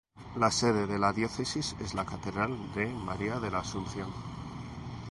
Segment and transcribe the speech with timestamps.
[0.43, 4.09] La sede de la Diócesis es la Catedral de María de la Asunción.